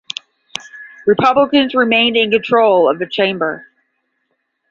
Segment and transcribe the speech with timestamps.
[1.05, 3.67] Republicans remained in control of the chamber.